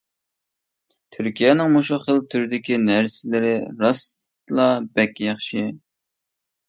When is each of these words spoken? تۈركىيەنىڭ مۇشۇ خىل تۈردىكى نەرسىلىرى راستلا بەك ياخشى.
تۈركىيەنىڭ 1.15 1.69
مۇشۇ 1.75 1.99
خىل 2.07 2.23
تۈردىكى 2.35 2.79
نەرسىلىرى 2.87 3.53
راستلا 3.85 4.67
بەك 4.97 5.23
ياخشى. 5.31 5.63